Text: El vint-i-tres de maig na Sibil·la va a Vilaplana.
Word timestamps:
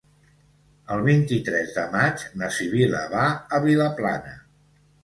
El 0.95 1.03
vint-i-tres 1.07 1.75
de 1.75 1.85
maig 1.97 2.25
na 2.43 2.51
Sibil·la 2.57 3.07
va 3.17 3.31
a 3.59 3.63
Vilaplana. 3.69 4.39